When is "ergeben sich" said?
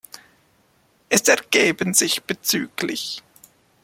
1.27-2.23